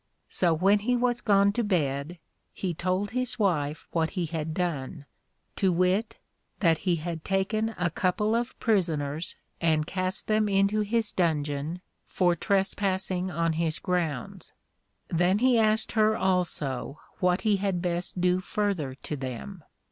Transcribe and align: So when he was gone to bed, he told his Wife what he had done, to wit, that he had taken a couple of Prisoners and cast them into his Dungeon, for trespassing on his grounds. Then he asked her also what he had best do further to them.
So 0.29 0.51
when 0.55 0.79
he 0.79 0.95
was 0.97 1.21
gone 1.21 1.51
to 1.51 1.63
bed, 1.63 2.17
he 2.53 2.73
told 2.73 3.11
his 3.11 3.37
Wife 3.37 3.85
what 3.91 4.09
he 4.17 4.25
had 4.25 4.51
done, 4.51 5.05
to 5.57 5.71
wit, 5.71 6.17
that 6.59 6.79
he 6.89 6.95
had 6.95 7.23
taken 7.23 7.75
a 7.77 7.91
couple 7.91 8.33
of 8.33 8.59
Prisoners 8.59 9.35
and 9.61 9.85
cast 9.85 10.25
them 10.25 10.49
into 10.49 10.79
his 10.79 11.11
Dungeon, 11.11 11.81
for 12.07 12.35
trespassing 12.35 13.29
on 13.29 13.53
his 13.53 13.77
grounds. 13.77 14.51
Then 15.09 15.37
he 15.37 15.59
asked 15.59 15.91
her 15.91 16.17
also 16.17 16.99
what 17.19 17.41
he 17.41 17.57
had 17.57 17.79
best 17.79 18.19
do 18.19 18.39
further 18.39 18.95
to 19.03 19.15
them. 19.15 19.63